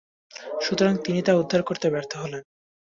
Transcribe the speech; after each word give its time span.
সুতরাং 0.61 0.93
তিনি 0.97 1.19
তা 1.21 1.33
উদ্ধার 1.35 1.61
করতে 1.63 1.87
ব্যর্থ 1.89 2.11
হলেন। 2.15 2.43